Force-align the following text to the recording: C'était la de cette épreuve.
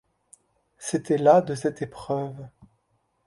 C'était 0.79 1.19
la 1.19 1.41
de 1.43 1.53
cette 1.53 1.83
épreuve. 1.83 2.47